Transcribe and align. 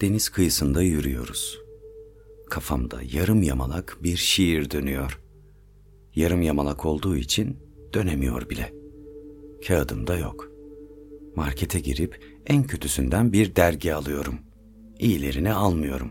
Deniz 0.00 0.28
kıyısında 0.28 0.82
yürüyoruz. 0.82 1.60
Kafamda 2.50 3.00
yarım 3.12 3.42
yamalak 3.42 3.98
bir 4.02 4.16
şiir 4.16 4.70
dönüyor. 4.70 5.20
Yarım 6.14 6.42
yamalak 6.42 6.86
olduğu 6.86 7.16
için 7.16 7.56
dönemiyor 7.94 8.50
bile. 8.50 8.74
Kağıdım 9.66 10.06
da 10.06 10.16
yok. 10.18 10.50
Markete 11.36 11.80
girip 11.80 12.40
en 12.46 12.62
kötüsünden 12.62 13.32
bir 13.32 13.56
dergi 13.56 13.94
alıyorum. 13.94 14.38
İyilerini 14.98 15.52
almıyorum. 15.52 16.10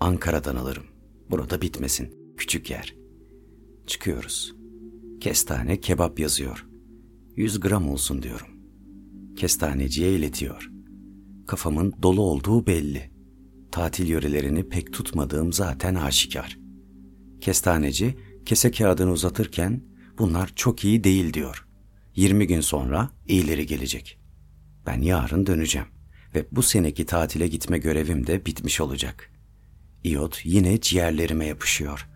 Ankara'dan 0.00 0.56
alırım. 0.56 0.84
Burada 1.30 1.62
bitmesin. 1.62 2.34
Küçük 2.36 2.70
yer. 2.70 2.96
Çıkıyoruz. 3.86 4.54
Kestane 5.20 5.80
kebap 5.80 6.20
yazıyor. 6.20 6.66
100 7.36 7.60
gram 7.60 7.88
olsun 7.90 8.22
diyorum. 8.22 8.48
Kestaneciye 9.36 10.12
iletiyor. 10.12 10.70
Kafamın 11.46 11.94
dolu 12.02 12.22
olduğu 12.22 12.66
belli. 12.66 13.15
Tatil 13.76 14.08
yörelerini 14.08 14.68
pek 14.68 14.92
tutmadığım 14.92 15.52
zaten 15.52 15.94
aşikar. 15.94 16.58
Kestaneci 17.40 18.16
kese 18.46 18.70
kağıdını 18.70 19.10
uzatırken 19.10 19.82
bunlar 20.18 20.52
çok 20.56 20.84
iyi 20.84 21.04
değil 21.04 21.32
diyor. 21.32 21.66
20 22.14 22.46
gün 22.46 22.60
sonra 22.60 23.10
iyileri 23.26 23.66
gelecek. 23.66 24.18
Ben 24.86 25.00
yarın 25.00 25.46
döneceğim 25.46 25.88
ve 26.34 26.46
bu 26.52 26.62
seneki 26.62 27.06
tatile 27.06 27.48
gitme 27.48 27.78
görevim 27.78 28.26
de 28.26 28.46
bitmiş 28.46 28.80
olacak. 28.80 29.30
İyot 30.04 30.40
yine 30.44 30.80
ciğerlerime 30.80 31.46
yapışıyor. 31.46 32.08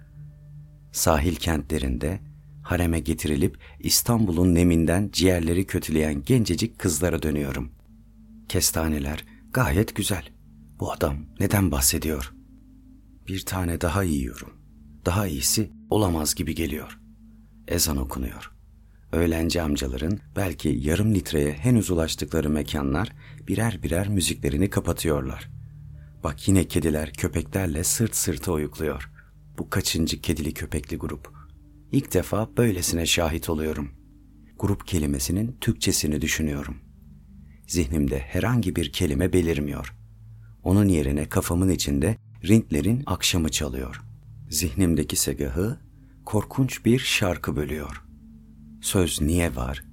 Sahil 0.93 1.37
kentlerinde 1.37 2.21
hareme 2.63 3.01
getirilip 3.01 3.59
İstanbul'un 3.81 4.55
neminden 4.55 5.11
ciğerleri 5.13 5.67
kötüleyen 5.67 6.23
gencecik 6.25 6.79
kızlara 6.79 7.23
dönüyorum. 7.23 7.73
Kestaneler 8.49 9.25
gayet 9.53 9.95
güzel. 9.95 10.40
Bu 10.81 10.93
adam 10.93 11.17
neden 11.41 11.71
bahsediyor? 11.71 12.33
Bir 13.29 13.45
tane 13.45 13.81
daha 13.81 14.03
yiyorum. 14.03 14.53
Daha 15.07 15.27
iyisi 15.27 15.71
olamaz 15.91 16.35
gibi 16.35 16.55
geliyor. 16.55 16.99
Ezan 17.69 17.97
okunuyor. 17.97 18.53
Öğlenci 19.13 19.63
amcaların 19.63 20.19
belki 20.37 20.69
yarım 20.69 21.15
litreye 21.15 21.53
henüz 21.53 21.91
ulaştıkları 21.91 22.51
mekanlar 22.51 23.13
birer 23.49 23.83
birer 23.83 24.09
müziklerini 24.09 24.71
kapatıyorlar. 24.71 25.51
Bak 26.25 26.49
yine 26.49 26.65
kediler 26.65 27.13
köpeklerle 27.13 27.85
sırt 27.85 28.17
sırta 28.17 28.53
uyukluyor. 28.53 29.11
Bu 29.59 29.71
kaçıncı 29.71 30.21
kedili 30.21 30.55
köpekli 30.55 30.97
grup? 30.97 31.33
İlk 31.93 32.15
defa 32.15 32.57
böylesine 32.57 33.07
şahit 33.07 33.51
oluyorum. 33.51 33.91
Grup 34.59 34.87
kelimesinin 34.87 35.57
Türkçesini 35.61 36.21
düşünüyorum. 36.21 36.77
Zihnimde 37.67 38.19
herhangi 38.19 38.77
bir 38.77 38.93
kelime 38.93 39.33
belirmiyor. 39.33 40.00
Onun 40.65 40.89
yerine 40.89 41.29
kafamın 41.29 41.69
içinde 41.69 42.17
Rintler'in 42.45 43.03
akşamı 43.07 43.49
çalıyor. 43.49 44.03
Zihnimdeki 44.51 45.17
segahı 45.17 45.79
korkunç 46.25 46.85
bir 46.85 46.99
şarkı 46.99 47.57
bölüyor. 47.57 48.05
Söz 48.81 49.21
niye 49.21 49.57
var, 49.57 49.85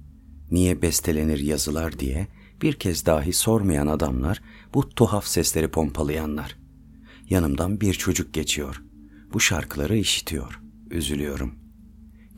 niye 0.50 0.82
bestelenir 0.82 1.38
yazılar 1.38 1.98
diye 1.98 2.26
bir 2.62 2.72
kez 2.72 3.06
dahi 3.06 3.32
sormayan 3.32 3.86
adamlar 3.86 4.42
bu 4.74 4.88
tuhaf 4.88 5.26
sesleri 5.26 5.68
pompalayanlar. 5.68 6.58
Yanımdan 7.30 7.80
bir 7.80 7.94
çocuk 7.94 8.34
geçiyor. 8.34 8.82
Bu 9.32 9.40
şarkıları 9.40 9.96
işitiyor. 9.96 10.60
Üzülüyorum. 10.90 11.54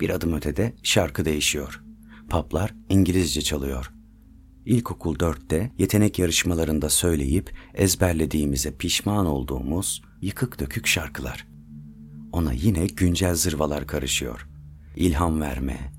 Bir 0.00 0.10
adım 0.10 0.32
ötede 0.32 0.74
şarkı 0.82 1.24
değişiyor. 1.24 1.82
Paplar 2.28 2.74
İngilizce 2.88 3.42
çalıyor. 3.42 3.92
İlkokul 4.70 5.18
dörtte 5.18 5.72
yetenek 5.78 6.18
yarışmalarında 6.18 6.90
söyleyip 6.90 7.54
ezberlediğimize 7.74 8.76
pişman 8.76 9.26
olduğumuz 9.26 10.02
yıkık 10.20 10.60
dökük 10.60 10.86
şarkılar. 10.86 11.46
Ona 12.32 12.52
yine 12.52 12.86
güncel 12.86 13.34
zırvalar 13.34 13.86
karışıyor. 13.86 14.48
İlham 14.96 15.40
verme, 15.40 15.92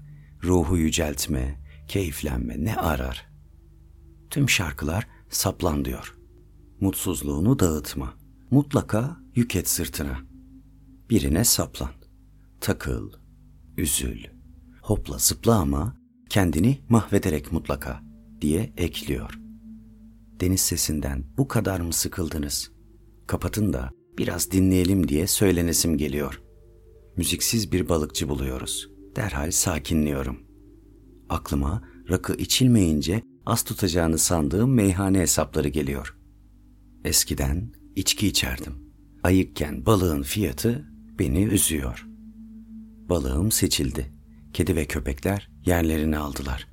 ruhu 0.43 0.77
yüceltme, 0.77 1.59
keyiflenme 1.87 2.63
ne 2.63 2.75
arar? 2.75 3.27
Tüm 4.29 4.49
şarkılar 4.49 5.07
saplan 5.29 5.85
diyor. 5.85 6.15
Mutsuzluğunu 6.79 7.59
dağıtma. 7.59 8.13
Mutlaka 8.51 9.17
yük 9.35 9.55
et 9.55 9.69
sırtına. 9.69 10.17
Birine 11.09 11.43
saplan. 11.43 11.91
Takıl, 12.61 13.11
üzül. 13.77 14.23
Hopla 14.81 15.17
zıpla 15.17 15.55
ama 15.55 15.95
kendini 16.29 16.81
mahvederek 16.89 17.51
mutlaka 17.51 18.10
diye 18.41 18.73
ekliyor. 18.77 19.39
Deniz 20.39 20.61
sesinden 20.61 21.23
bu 21.37 21.47
kadar 21.47 21.79
mı 21.79 21.93
sıkıldınız? 21.93 22.71
Kapatın 23.27 23.73
da 23.73 23.89
biraz 24.17 24.51
dinleyelim 24.51 25.07
diye 25.07 25.27
söylenesim 25.27 25.97
geliyor. 25.97 26.41
Müziksiz 27.17 27.71
bir 27.71 27.89
balıkçı 27.89 28.29
buluyoruz. 28.29 28.89
Derhal 29.15 29.51
sakinliyorum. 29.51 30.39
Aklıma 31.29 31.83
rakı 32.09 32.33
içilmeyince 32.33 33.21
az 33.45 33.63
tutacağını 33.63 34.17
sandığım 34.17 34.73
meyhane 34.73 35.19
hesapları 35.19 35.67
geliyor. 35.67 36.17
Eskiden 37.05 37.73
içki 37.95 38.27
içerdim. 38.27 38.73
Ayıkken 39.23 39.85
balığın 39.85 40.21
fiyatı 40.21 40.87
beni 41.19 41.43
üzüyor. 41.43 42.07
Balığım 43.09 43.51
seçildi. 43.51 44.11
Kedi 44.53 44.75
ve 44.75 44.85
köpekler 44.85 45.51
yerlerini 45.65 46.17
aldılar. 46.17 46.67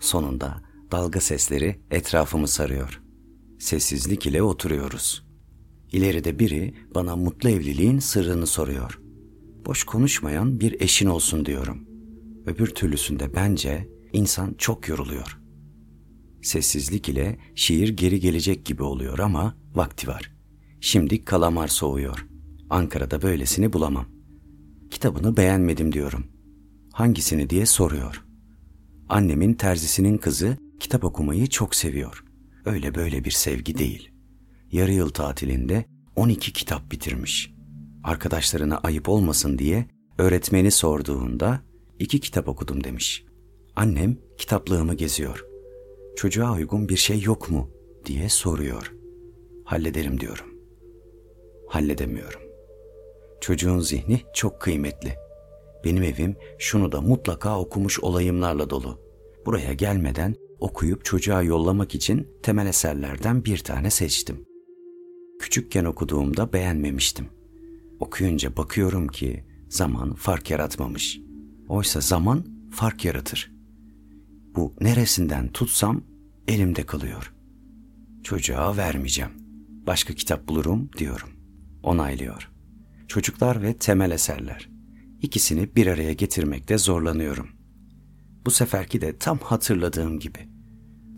Sonunda 0.00 0.62
dalga 0.92 1.20
sesleri 1.20 1.80
etrafımı 1.90 2.48
sarıyor. 2.48 3.02
Sessizlik 3.58 4.26
ile 4.26 4.42
oturuyoruz. 4.42 5.26
İleride 5.92 6.38
biri 6.38 6.74
bana 6.94 7.16
mutlu 7.16 7.48
evliliğin 7.48 7.98
sırrını 7.98 8.46
soruyor. 8.46 9.00
Boş 9.66 9.84
konuşmayan 9.84 10.60
bir 10.60 10.80
eşin 10.80 11.06
olsun 11.06 11.46
diyorum. 11.46 11.88
Öbür 12.46 12.66
türlüsünde 12.66 13.34
bence 13.34 13.88
insan 14.12 14.54
çok 14.58 14.88
yoruluyor. 14.88 15.38
Sessizlik 16.42 17.08
ile 17.08 17.38
şiir 17.54 17.88
geri 17.88 18.20
gelecek 18.20 18.66
gibi 18.66 18.82
oluyor 18.82 19.18
ama 19.18 19.56
vakti 19.74 20.08
var. 20.08 20.32
Şimdi 20.80 21.24
kalamar 21.24 21.68
soğuyor. 21.68 22.26
Ankara'da 22.70 23.22
böylesini 23.22 23.72
bulamam. 23.72 24.06
Kitabını 24.90 25.36
beğenmedim 25.36 25.92
diyorum. 25.92 26.26
Hangisini 26.92 27.50
diye 27.50 27.66
soruyor. 27.66 28.24
Annemin 29.08 29.54
terzisinin 29.54 30.18
kızı 30.18 30.56
kitap 30.80 31.04
okumayı 31.04 31.46
çok 31.46 31.74
seviyor. 31.74 32.24
Öyle 32.64 32.94
böyle 32.94 33.24
bir 33.24 33.30
sevgi 33.30 33.78
değil. 33.78 34.10
Yarı 34.70 34.92
yıl 34.92 35.08
tatilinde 35.08 35.84
12 36.16 36.52
kitap 36.52 36.90
bitirmiş. 36.90 37.52
Arkadaşlarına 38.04 38.78
ayıp 38.78 39.08
olmasın 39.08 39.58
diye 39.58 39.86
öğretmeni 40.18 40.70
sorduğunda 40.70 41.60
iki 41.98 42.20
kitap 42.20 42.48
okudum 42.48 42.84
demiş. 42.84 43.24
Annem 43.76 44.18
kitaplığımı 44.38 44.94
geziyor. 44.94 45.44
Çocuğa 46.16 46.54
uygun 46.54 46.88
bir 46.88 46.96
şey 46.96 47.20
yok 47.20 47.50
mu 47.50 47.70
diye 48.06 48.28
soruyor. 48.28 48.92
Hallederim 49.64 50.20
diyorum. 50.20 50.46
Halledemiyorum. 51.68 52.40
Çocuğun 53.40 53.80
zihni 53.80 54.20
çok 54.34 54.60
kıymetli. 54.60 55.14
Benim 55.84 56.02
evim 56.02 56.36
şunu 56.58 56.92
da 56.92 57.00
mutlaka 57.00 57.58
okumuş 57.60 58.00
olayımlarla 58.00 58.70
dolu. 58.70 59.00
Buraya 59.46 59.72
gelmeden 59.72 60.34
okuyup 60.62 61.04
çocuğa 61.04 61.42
yollamak 61.42 61.94
için 61.94 62.28
temel 62.42 62.66
eserlerden 62.66 63.44
bir 63.44 63.58
tane 63.58 63.90
seçtim. 63.90 64.44
Küçükken 65.40 65.84
okuduğumda 65.84 66.52
beğenmemiştim. 66.52 67.26
Okuyunca 68.00 68.56
bakıyorum 68.56 69.08
ki 69.08 69.44
zaman 69.68 70.14
fark 70.14 70.50
yaratmamış. 70.50 71.20
Oysa 71.68 72.00
zaman 72.00 72.44
fark 72.70 73.04
yaratır. 73.04 73.52
Bu 74.54 74.74
neresinden 74.80 75.48
tutsam 75.48 76.02
elimde 76.48 76.82
kalıyor. 76.82 77.34
Çocuğa 78.22 78.76
vermeyeceğim. 78.76 79.30
Başka 79.86 80.14
kitap 80.14 80.48
bulurum 80.48 80.90
diyorum. 80.98 81.28
Onaylıyor. 81.82 82.50
Çocuklar 83.08 83.62
ve 83.62 83.74
temel 83.74 84.10
eserler. 84.10 84.68
İkisini 85.22 85.76
bir 85.76 85.86
araya 85.86 86.12
getirmekte 86.12 86.78
zorlanıyorum. 86.78 87.48
Bu 88.44 88.50
seferki 88.50 89.00
de 89.00 89.18
tam 89.18 89.38
hatırladığım 89.38 90.18
gibi. 90.18 90.48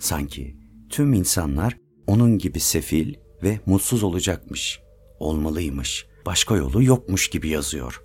Sanki 0.01 0.57
tüm 0.91 1.13
insanlar 1.13 1.79
onun 2.07 2.39
gibi 2.39 2.61
sefil 2.61 3.15
ve 3.43 3.61
mutsuz 3.67 4.03
olacakmış, 4.03 4.81
olmalıymış, 5.19 6.07
başka 6.27 6.57
yolu 6.57 6.83
yokmuş 6.83 7.31
gibi 7.31 7.49
yazıyor. 7.49 8.03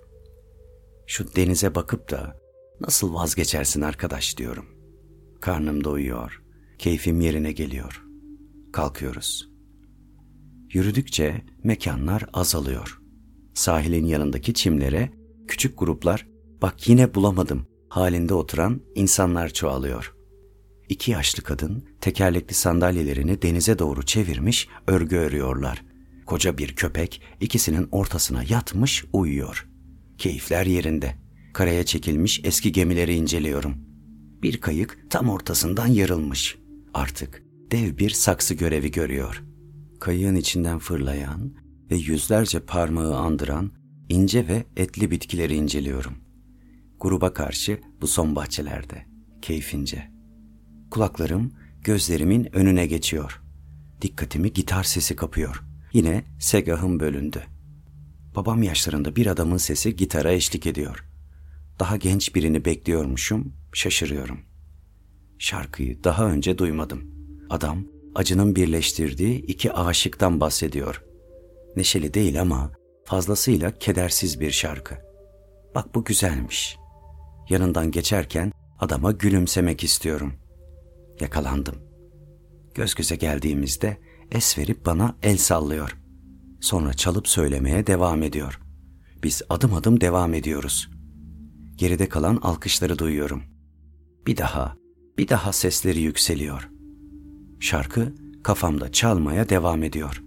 Şu 1.06 1.34
denize 1.36 1.74
bakıp 1.74 2.10
da 2.10 2.40
nasıl 2.80 3.14
vazgeçersin 3.14 3.80
arkadaş 3.80 4.36
diyorum. 4.36 4.66
Karnım 5.40 5.84
doyuyor, 5.84 6.42
keyfim 6.78 7.20
yerine 7.20 7.52
geliyor. 7.52 8.04
Kalkıyoruz. 8.72 9.50
Yürüdükçe 10.72 11.44
mekanlar 11.64 12.24
azalıyor. 12.32 13.00
Sahilin 13.54 14.06
yanındaki 14.06 14.54
çimlere 14.54 15.12
küçük 15.48 15.78
gruplar 15.78 16.26
bak 16.62 16.88
yine 16.88 17.14
bulamadım 17.14 17.66
halinde 17.90 18.34
oturan 18.34 18.80
insanlar 18.94 19.48
çoğalıyor. 19.48 20.14
İki 20.88 21.10
yaşlı 21.10 21.42
kadın 21.42 21.84
tekerlekli 22.00 22.54
sandalyelerini 22.54 23.42
denize 23.42 23.78
doğru 23.78 24.02
çevirmiş 24.02 24.68
örgü 24.86 25.16
örüyorlar. 25.16 25.82
Koca 26.26 26.58
bir 26.58 26.76
köpek 26.76 27.22
ikisinin 27.40 27.88
ortasına 27.92 28.42
yatmış 28.48 29.04
uyuyor. 29.12 29.68
Keyifler 30.18 30.66
yerinde. 30.66 31.14
Karaya 31.52 31.84
çekilmiş 31.84 32.40
eski 32.44 32.72
gemileri 32.72 33.14
inceliyorum. 33.14 33.74
Bir 34.42 34.60
kayık 34.60 34.98
tam 35.10 35.28
ortasından 35.28 35.86
yarılmış. 35.86 36.58
Artık 36.94 37.42
dev 37.70 37.98
bir 37.98 38.10
saksı 38.10 38.54
görevi 38.54 38.90
görüyor. 38.90 39.42
Kayığın 40.00 40.34
içinden 40.34 40.78
fırlayan 40.78 41.54
ve 41.90 41.96
yüzlerce 41.96 42.60
parmağı 42.60 43.16
andıran 43.16 43.72
ince 44.08 44.48
ve 44.48 44.64
etli 44.76 45.10
bitkileri 45.10 45.54
inceliyorum. 45.54 46.29
Gruba 47.00 47.34
karşı 47.34 47.80
bu 48.00 48.06
son 48.06 48.36
bahçelerde, 48.36 49.06
keyfince. 49.42 50.10
Kulaklarım 50.90 51.52
gözlerimin 51.80 52.56
önüne 52.56 52.86
geçiyor. 52.86 53.42
Dikkatimi 54.02 54.52
gitar 54.52 54.84
sesi 54.84 55.16
kapıyor. 55.16 55.62
Yine 55.92 56.24
segahım 56.38 57.00
bölündü. 57.00 57.42
Babam 58.36 58.62
yaşlarında 58.62 59.16
bir 59.16 59.26
adamın 59.26 59.56
sesi 59.56 59.96
gitara 59.96 60.32
eşlik 60.32 60.66
ediyor. 60.66 61.04
Daha 61.78 61.96
genç 61.96 62.34
birini 62.34 62.64
bekliyormuşum, 62.64 63.52
şaşırıyorum. 63.72 64.40
Şarkıyı 65.38 66.04
daha 66.04 66.24
önce 66.24 66.58
duymadım. 66.58 67.10
Adam 67.50 67.84
acının 68.14 68.56
birleştirdiği 68.56 69.46
iki 69.46 69.72
aşıktan 69.72 70.40
bahsediyor. 70.40 71.04
Neşeli 71.76 72.14
değil 72.14 72.40
ama 72.40 72.72
fazlasıyla 73.04 73.78
kedersiz 73.78 74.40
bir 74.40 74.50
şarkı. 74.50 74.94
Bak 75.74 75.94
bu 75.94 76.04
güzelmiş. 76.04 76.79
Yanından 77.50 77.90
geçerken 77.90 78.52
adama 78.78 79.12
gülümsemek 79.12 79.84
istiyorum. 79.84 80.32
Yakalandım. 81.20 81.74
Göz 82.74 82.94
göze 82.94 83.16
geldiğimizde 83.16 83.96
es 84.30 84.58
verip 84.58 84.86
bana 84.86 85.16
el 85.22 85.36
sallıyor. 85.36 85.96
Sonra 86.60 86.94
çalıp 86.94 87.28
söylemeye 87.28 87.86
devam 87.86 88.22
ediyor. 88.22 88.60
Biz 89.22 89.42
adım 89.48 89.74
adım 89.74 90.00
devam 90.00 90.34
ediyoruz. 90.34 90.90
Geride 91.76 92.08
kalan 92.08 92.36
alkışları 92.36 92.98
duyuyorum. 92.98 93.42
Bir 94.26 94.36
daha, 94.36 94.76
bir 95.18 95.28
daha 95.28 95.52
sesleri 95.52 96.00
yükseliyor. 96.00 96.70
Şarkı 97.60 98.14
kafamda 98.42 98.92
çalmaya 98.92 99.48
devam 99.48 99.82
ediyor. 99.82 100.22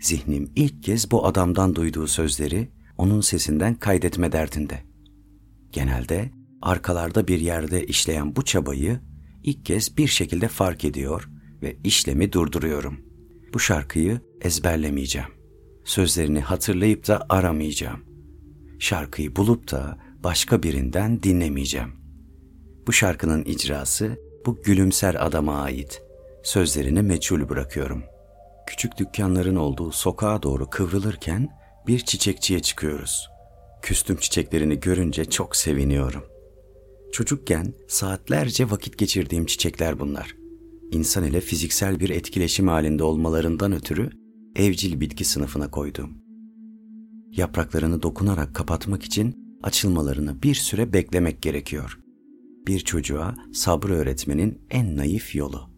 Zihnim 0.00 0.52
ilk 0.56 0.82
kez 0.82 1.10
bu 1.10 1.26
adamdan 1.26 1.74
duyduğu 1.74 2.06
sözleri 2.06 2.68
onun 2.98 3.20
sesinden 3.20 3.74
kaydetme 3.74 4.32
derdinde. 4.32 4.82
Genelde 5.72 6.37
arkalarda 6.62 7.28
bir 7.28 7.40
yerde 7.40 7.86
işleyen 7.86 8.36
bu 8.36 8.44
çabayı 8.44 9.00
ilk 9.42 9.66
kez 9.66 9.96
bir 9.96 10.08
şekilde 10.08 10.48
fark 10.48 10.84
ediyor 10.84 11.28
ve 11.62 11.76
işlemi 11.84 12.32
durduruyorum. 12.32 13.00
Bu 13.54 13.58
şarkıyı 13.58 14.20
ezberlemeyeceğim. 14.40 15.28
Sözlerini 15.84 16.40
hatırlayıp 16.40 17.08
da 17.08 17.26
aramayacağım. 17.28 18.04
Şarkıyı 18.78 19.36
bulup 19.36 19.70
da 19.72 19.98
başka 20.24 20.62
birinden 20.62 21.22
dinlemeyeceğim. 21.22 21.92
Bu 22.86 22.92
şarkının 22.92 23.44
icrası 23.44 24.18
bu 24.46 24.62
gülümser 24.62 25.26
adama 25.26 25.60
ait. 25.62 26.02
Sözlerini 26.42 27.02
meçhul 27.02 27.48
bırakıyorum. 27.48 28.02
Küçük 28.66 28.98
dükkanların 28.98 29.56
olduğu 29.56 29.92
sokağa 29.92 30.42
doğru 30.42 30.70
kıvrılırken 30.70 31.48
bir 31.86 31.98
çiçekçiye 31.98 32.60
çıkıyoruz. 32.60 33.28
Küstüm 33.82 34.16
çiçeklerini 34.16 34.80
görünce 34.80 35.24
çok 35.24 35.56
seviniyorum. 35.56 36.37
Çocukken 37.12 37.74
saatlerce 37.88 38.70
vakit 38.70 38.98
geçirdiğim 38.98 39.46
çiçekler 39.46 39.98
bunlar. 40.00 40.36
İnsan 40.92 41.24
ile 41.24 41.40
fiziksel 41.40 42.00
bir 42.00 42.10
etkileşim 42.10 42.68
halinde 42.68 43.04
olmalarından 43.04 43.72
ötürü 43.72 44.10
evcil 44.56 45.00
bitki 45.00 45.24
sınıfına 45.24 45.70
koydum. 45.70 46.10
Yapraklarını 47.30 48.02
dokunarak 48.02 48.54
kapatmak 48.54 49.02
için 49.02 49.58
açılmalarını 49.62 50.42
bir 50.42 50.54
süre 50.54 50.92
beklemek 50.92 51.42
gerekiyor. 51.42 51.98
Bir 52.66 52.80
çocuğa 52.80 53.34
sabrı 53.52 53.94
öğretmenin 53.94 54.58
en 54.70 54.96
naif 54.96 55.34
yolu. 55.34 55.70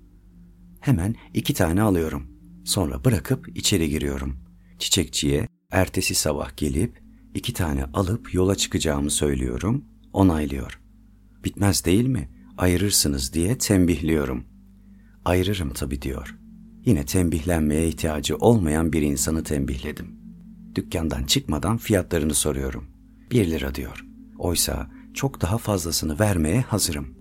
Hemen 0.80 1.14
iki 1.34 1.54
tane 1.54 1.82
alıyorum. 1.82 2.26
Sonra 2.64 3.04
bırakıp 3.04 3.56
içeri 3.56 3.88
giriyorum. 3.88 4.36
Çiçekçiye 4.78 5.48
ertesi 5.70 6.14
sabah 6.14 6.56
gelip 6.56 7.02
iki 7.34 7.52
tane 7.52 7.84
alıp 7.84 8.34
yola 8.34 8.54
çıkacağımı 8.54 9.10
söylüyorum. 9.10 9.84
Onaylıyor. 10.12 10.79
Bitmez 11.44 11.84
değil 11.84 12.06
mi? 12.06 12.28
Ayırırsınız 12.58 13.32
diye 13.32 13.58
tembihliyorum. 13.58 14.44
Ayırırım 15.24 15.70
tabii 15.70 16.02
diyor. 16.02 16.36
Yine 16.84 17.04
tembihlenmeye 17.04 17.88
ihtiyacı 17.88 18.36
olmayan 18.36 18.92
bir 18.92 19.02
insanı 19.02 19.44
tembihledim. 19.44 20.20
Dükkandan 20.74 21.24
çıkmadan 21.24 21.76
fiyatlarını 21.76 22.34
soruyorum. 22.34 22.84
Bir 23.30 23.50
lira 23.50 23.74
diyor. 23.74 24.04
Oysa 24.38 24.90
çok 25.14 25.40
daha 25.40 25.58
fazlasını 25.58 26.18
vermeye 26.18 26.60
hazırım. 26.60 27.14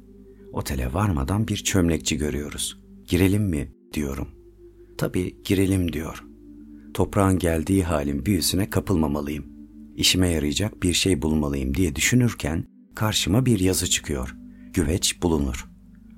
Otele 0.54 0.94
varmadan 0.94 1.48
bir 1.48 1.58
çömlekçi 1.58 2.18
görüyoruz. 2.18 2.80
Girelim 3.08 3.44
mi 3.44 3.74
diyorum. 3.94 4.28
Tabii 4.98 5.44
girelim 5.44 5.94
diyor. 5.94 6.24
Toprağın 6.94 7.40
geldiği 7.40 7.84
halin 7.84 8.26
büyüsüne 8.26 8.70
kapılmamalıyım. 8.70 9.46
İşime 9.96 10.30
yarayacak 10.30 10.84
bir 10.84 10.94
şey 10.94 11.22
bulmalıyım 11.22 11.76
diye 11.76 11.96
düşünürken 11.96 12.66
karşıma 13.00 13.46
bir 13.46 13.60
yazı 13.60 13.90
çıkıyor. 13.90 14.36
Güveç 14.74 15.22
bulunur. 15.22 15.70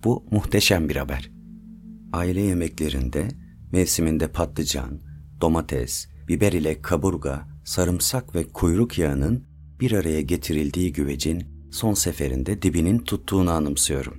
Bu 0.04 0.25
muhteşem 0.31 0.89
bir 0.89 0.95
haber. 0.95 1.31
Aile 2.13 2.42
yemeklerinde 2.42 3.28
mevsiminde 3.72 4.28
patlıcan, 4.28 5.01
domates, 5.42 6.07
biber 6.28 6.54
ile 6.54 6.81
kaburga, 6.81 7.48
sarımsak 7.66 8.36
ve 8.36 8.48
kuyruk 8.48 8.98
yağının 8.98 9.44
bir 9.80 9.92
araya 9.92 10.22
getirildiği 10.22 10.94
güvecin 10.94 11.44
son 11.72 11.94
seferinde 11.94 12.62
dibinin 12.62 13.00
tuttuğunu 13.00 13.51
anımsıyorum. 13.51 14.18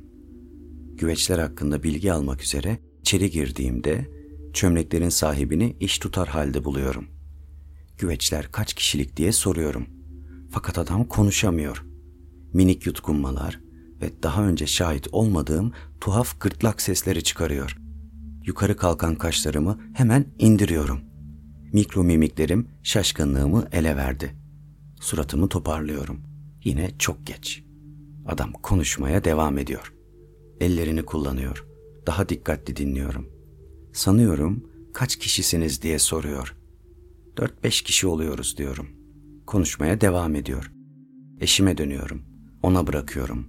Güveçler 0.94 1.38
hakkında 1.38 1.82
bilgi 1.82 2.12
almak 2.12 2.42
üzere 2.42 2.78
içeri 3.00 3.30
girdiğimde 3.30 4.10
çömleklerin 4.52 5.08
sahibini 5.08 5.76
iş 5.80 5.98
tutar 5.98 6.28
halde 6.28 6.64
buluyorum. 6.64 7.06
Güveçler 7.98 8.48
kaç 8.52 8.74
kişilik 8.74 9.16
diye 9.16 9.32
soruyorum. 9.32 9.86
Fakat 10.50 10.78
adam 10.78 11.04
konuşamıyor. 11.04 11.91
Minik 12.52 12.86
yutkunmalar 12.86 13.60
ve 14.02 14.22
daha 14.22 14.46
önce 14.46 14.66
şahit 14.66 15.08
olmadığım 15.12 15.72
tuhaf 16.00 16.40
gırtlak 16.40 16.82
sesleri 16.82 17.22
çıkarıyor. 17.22 17.78
Yukarı 18.44 18.76
kalkan 18.76 19.14
kaşlarımı 19.14 19.80
hemen 19.94 20.26
indiriyorum. 20.38 21.00
Mikro 21.72 22.04
mimiklerim 22.04 22.68
şaşkınlığımı 22.82 23.68
ele 23.72 23.96
verdi. 23.96 24.36
Suratımı 25.00 25.48
toparlıyorum. 25.48 26.20
Yine 26.64 26.90
çok 26.98 27.26
geç. 27.26 27.64
Adam 28.26 28.52
konuşmaya 28.52 29.24
devam 29.24 29.58
ediyor. 29.58 29.94
Ellerini 30.60 31.02
kullanıyor. 31.02 31.66
Daha 32.06 32.28
dikkatli 32.28 32.76
dinliyorum. 32.76 33.28
Sanıyorum 33.92 34.64
kaç 34.94 35.16
kişisiniz 35.16 35.82
diye 35.82 35.98
soruyor. 35.98 36.56
Dört 37.36 37.64
beş 37.64 37.82
kişi 37.82 38.06
oluyoruz 38.06 38.58
diyorum. 38.58 38.86
Konuşmaya 39.46 40.00
devam 40.00 40.34
ediyor. 40.34 40.72
Eşime 41.40 41.78
dönüyorum. 41.78 42.31
Ona 42.62 42.86
bırakıyorum. 42.86 43.46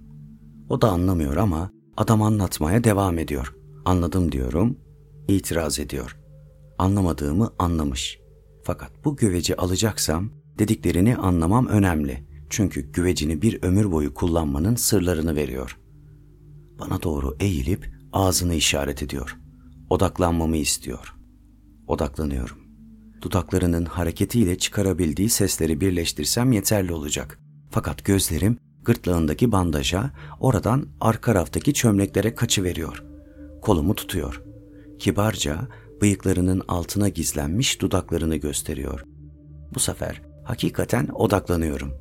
O 0.68 0.82
da 0.82 0.90
anlamıyor 0.90 1.36
ama 1.36 1.70
adam 1.96 2.22
anlatmaya 2.22 2.84
devam 2.84 3.18
ediyor. 3.18 3.54
Anladım 3.84 4.32
diyorum. 4.32 4.78
İtiraz 5.28 5.78
ediyor. 5.78 6.16
Anlamadığımı 6.78 7.50
anlamış. 7.58 8.18
Fakat 8.62 9.04
bu 9.04 9.16
güveci 9.16 9.56
alacaksam 9.56 10.30
dediklerini 10.58 11.16
anlamam 11.16 11.66
önemli. 11.66 12.24
Çünkü 12.50 12.92
güvecini 12.92 13.42
bir 13.42 13.62
ömür 13.62 13.92
boyu 13.92 14.14
kullanmanın 14.14 14.74
sırlarını 14.74 15.36
veriyor. 15.36 15.78
Bana 16.78 17.02
doğru 17.02 17.36
eğilip 17.40 17.90
ağzını 18.12 18.54
işaret 18.54 19.02
ediyor. 19.02 19.38
Odaklanmamı 19.90 20.56
istiyor. 20.56 21.14
Odaklanıyorum. 21.86 22.58
Dudaklarının 23.22 23.84
hareketiyle 23.84 24.58
çıkarabildiği 24.58 25.28
sesleri 25.28 25.80
birleştirsem 25.80 26.52
yeterli 26.52 26.92
olacak. 26.92 27.38
Fakat 27.70 28.04
gözlerim 28.04 28.58
gırtlağındaki 28.84 29.52
bandaja, 29.52 30.10
oradan 30.40 30.86
arka 31.00 31.34
raftaki 31.34 31.74
çömleklere 31.74 32.34
kaçıveriyor. 32.34 33.04
Kolumu 33.62 33.94
tutuyor. 33.94 34.42
Kibarca 34.98 35.68
bıyıklarının 36.00 36.62
altına 36.68 37.08
gizlenmiş 37.08 37.80
dudaklarını 37.80 38.36
gösteriyor. 38.36 39.04
Bu 39.74 39.80
sefer 39.80 40.22
hakikaten 40.44 41.08
odaklanıyorum. 41.14 41.92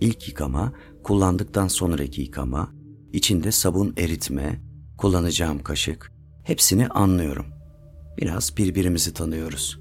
İlk 0.00 0.28
yıkama, 0.28 0.72
kullandıktan 1.02 1.68
sonraki 1.68 2.22
yıkama, 2.22 2.70
içinde 3.12 3.52
sabun 3.52 3.94
eritme, 3.98 4.60
kullanacağım 4.98 5.62
kaşık, 5.62 6.12
hepsini 6.44 6.88
anlıyorum. 6.88 7.46
Biraz 8.18 8.56
birbirimizi 8.56 9.14
tanıyoruz. 9.14 9.80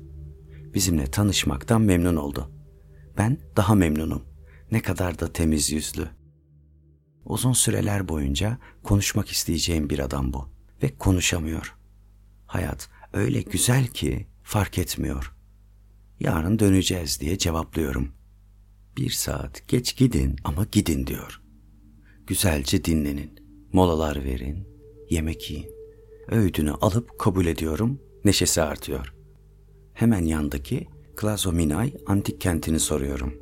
Bizimle 0.74 1.08
tanışmaktan 1.08 1.82
memnun 1.82 2.16
oldu. 2.16 2.52
Ben 3.18 3.38
daha 3.58 3.76
memnunum. 3.76 4.22
Ne 4.72 4.82
kadar 4.82 5.20
da 5.20 5.34
temiz 5.34 5.72
yüzlü. 5.72 6.08
Uzun 7.26 7.54
süreler 7.54 8.08
boyunca 8.08 8.58
konuşmak 8.84 9.30
isteyeceğim 9.30 9.90
bir 9.90 10.00
adam 10.00 10.34
bu 10.34 10.50
ve 10.84 10.98
konuşamıyor. 10.98 11.76
Hayat 12.46 12.90
öyle 13.14 13.42
güzel 13.42 13.88
ki 13.88 14.28
fark 14.44 14.78
etmiyor. 14.78 15.34
Yarın 16.20 16.60
döneceğiz 16.60 17.20
diye 17.20 17.38
cevaplıyorum. 17.38 18.12
Bir 18.98 19.10
saat 19.10 19.68
geç 19.68 19.98
gidin 19.98 20.36
ama 20.44 20.66
gidin 20.72 21.08
diyor. 21.08 21.42
Güzelce 22.28 22.86
dinlenin, 22.86 23.40
molalar 23.74 24.24
verin, 24.24 24.68
yemek 25.10 25.52
yiyin. 25.52 25.70
Öğüdünü 26.28 26.72
alıp 26.72 27.20
kabul 27.20 27.46
ediyorum, 27.46 28.00
neşesi 28.26 28.62
artıyor. 28.62 29.14
Hemen 29.94 30.26
yandaki 30.26 30.88
Klazominay 31.16 31.94
antik 32.06 32.42
kentini 32.42 32.80
soruyorum. 32.80 33.34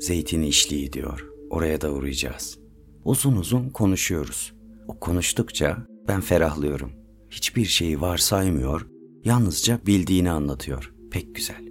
Zeytin 0.00 0.42
işliği 0.42 0.92
diyor. 0.92 1.30
Oraya 1.50 1.80
da 1.80 1.92
uğrayacağız. 1.92 2.58
Uzun 3.06 3.36
uzun 3.36 3.70
konuşuyoruz. 3.70 4.52
O 4.88 5.00
konuştukça 5.00 5.86
ben 6.08 6.20
ferahlıyorum. 6.20 6.92
Hiçbir 7.30 7.64
şeyi 7.64 8.00
varsaymıyor, 8.00 8.88
yalnızca 9.24 9.80
bildiğini 9.86 10.30
anlatıyor. 10.30 10.94
Pek 11.10 11.34
güzel. 11.34 11.68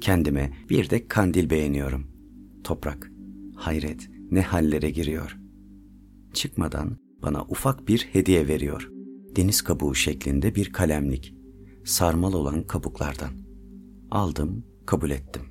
Kendime 0.00 0.52
bir 0.70 0.90
de 0.90 1.08
kandil 1.08 1.50
beğeniyorum. 1.50 2.06
Toprak, 2.64 3.10
hayret 3.56 4.10
ne 4.30 4.42
hallere 4.42 4.90
giriyor. 4.90 5.36
Çıkmadan 6.34 6.96
bana 7.22 7.42
ufak 7.42 7.88
bir 7.88 8.08
hediye 8.12 8.48
veriyor. 8.48 8.90
Deniz 9.36 9.62
kabuğu 9.62 9.94
şeklinde 9.94 10.54
bir 10.54 10.72
kalemlik. 10.72 11.34
Sarmal 11.84 12.32
olan 12.32 12.66
kabuklardan. 12.66 13.32
Aldım, 14.10 14.64
kabul 14.86 15.10
ettim. 15.10 15.42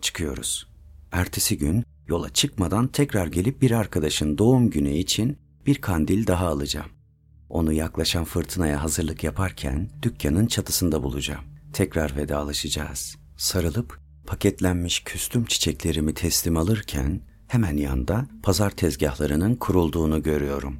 Çıkıyoruz. 0.00 0.72
Ertesi 1.12 1.58
gün 1.58 1.84
yola 2.12 2.30
çıkmadan 2.30 2.86
tekrar 2.88 3.26
gelip 3.26 3.62
bir 3.62 3.70
arkadaşın 3.70 4.38
doğum 4.38 4.70
günü 4.70 4.90
için 4.90 5.38
bir 5.66 5.74
kandil 5.74 6.26
daha 6.26 6.46
alacağım. 6.46 6.90
Onu 7.48 7.72
yaklaşan 7.72 8.24
fırtınaya 8.24 8.82
hazırlık 8.82 9.24
yaparken 9.24 9.90
dükkanın 10.02 10.46
çatısında 10.46 11.02
bulacağım. 11.02 11.44
Tekrar 11.72 12.16
vedalaşacağız. 12.16 13.16
Sarılıp 13.36 13.98
paketlenmiş 14.26 15.00
küstüm 15.00 15.44
çiçeklerimi 15.44 16.14
teslim 16.14 16.56
alırken 16.56 17.20
hemen 17.48 17.76
yanda 17.76 18.26
pazar 18.42 18.70
tezgahlarının 18.70 19.54
kurulduğunu 19.54 20.22
görüyorum. 20.22 20.76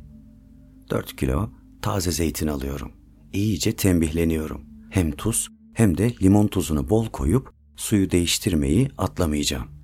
4 0.90 1.16
kilo 1.16 1.50
taze 1.82 2.12
zeytin 2.12 2.46
alıyorum. 2.46 2.92
İyice 3.32 3.72
tembihleniyorum. 3.72 4.64
Hem 4.90 5.12
tuz 5.12 5.48
hem 5.74 5.98
de 5.98 6.14
limon 6.22 6.46
tuzunu 6.46 6.90
bol 6.90 7.06
koyup 7.06 7.52
suyu 7.76 8.10
değiştirmeyi 8.10 8.88
atlamayacağım. 8.98 9.81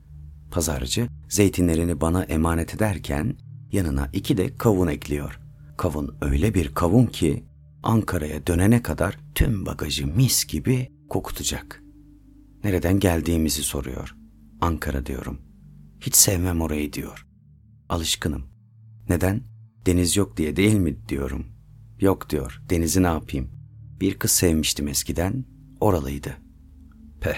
Pazarcı 0.51 1.09
zeytinlerini 1.29 2.01
bana 2.01 2.25
emanet 2.25 2.75
ederken 2.75 3.37
yanına 3.73 4.11
iki 4.13 4.37
de 4.37 4.57
kavun 4.57 4.89
ekliyor. 4.89 5.41
Kavun 5.77 6.17
öyle 6.21 6.55
bir 6.55 6.75
kavun 6.75 7.07
ki 7.07 7.45
Ankara'ya 7.83 8.47
dönene 8.47 8.83
kadar 8.83 9.19
tüm 9.35 9.67
bagajı 9.67 10.07
mis 10.07 10.47
gibi 10.47 10.93
kokutacak. 11.09 11.83
Nereden 12.65 13.01
geldiğimizi 13.01 13.63
soruyor. 13.63 14.15
Ankara 14.61 15.07
diyorum. 15.07 15.39
Hiç 16.01 16.15
sevmem 16.15 16.61
orayı 16.61 16.93
diyor. 16.93 17.27
Alışkınım. 17.89 18.45
Neden? 19.09 19.43
Deniz 19.87 20.17
yok 20.17 20.37
diye 20.37 20.57
değil 20.57 20.75
mi 20.75 21.09
diyorum. 21.09 21.47
Yok 22.01 22.31
diyor. 22.31 22.63
Denizi 22.71 23.03
ne 23.03 23.07
yapayım? 23.07 23.51
Bir 24.01 24.19
kız 24.19 24.31
sevmiştim 24.31 24.89
eskiden. 24.89 25.45
Oralıydı. 25.81 26.37
Peh. 27.21 27.37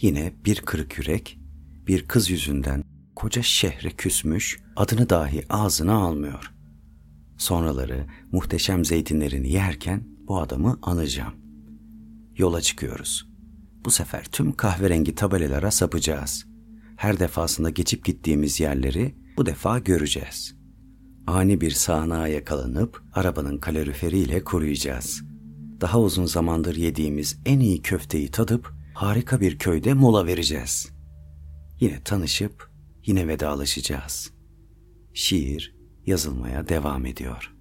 Yine 0.00 0.32
bir 0.44 0.60
kırık 0.60 0.98
yürek, 0.98 1.39
bir 1.90 2.08
kız 2.08 2.30
yüzünden 2.30 2.84
koca 3.16 3.42
şehre 3.42 3.90
küsmüş, 3.90 4.60
adını 4.76 5.10
dahi 5.10 5.44
ağzına 5.48 5.94
almıyor. 5.94 6.52
Sonraları 7.38 8.06
muhteşem 8.32 8.84
zeytinlerini 8.84 9.52
yerken 9.52 10.04
bu 10.28 10.40
adamı 10.40 10.78
anacağım. 10.82 11.34
Yola 12.36 12.60
çıkıyoruz. 12.60 13.28
Bu 13.84 13.90
sefer 13.90 14.24
tüm 14.24 14.52
kahverengi 14.52 15.14
tabelalara 15.14 15.70
sapacağız. 15.70 16.46
Her 16.96 17.20
defasında 17.20 17.70
geçip 17.70 18.04
gittiğimiz 18.04 18.60
yerleri 18.60 19.14
bu 19.36 19.46
defa 19.46 19.78
göreceğiz. 19.78 20.54
Ani 21.26 21.60
bir 21.60 21.70
sağanağa 21.70 22.28
yakalanıp 22.28 23.02
arabanın 23.14 23.58
kaloriferiyle 23.58 24.44
kuruyacağız. 24.44 25.22
Daha 25.80 26.00
uzun 26.00 26.26
zamandır 26.26 26.76
yediğimiz 26.76 27.38
en 27.46 27.60
iyi 27.60 27.82
köfteyi 27.82 28.30
tadıp 28.30 28.72
harika 28.94 29.40
bir 29.40 29.58
köyde 29.58 29.94
mola 29.94 30.26
vereceğiz. 30.26 30.99
Yine 31.80 32.02
tanışıp 32.04 32.70
yine 33.06 33.28
vedalaşacağız. 33.28 34.32
Şiir 35.14 35.74
yazılmaya 36.06 36.68
devam 36.68 37.06
ediyor.'' 37.06 37.59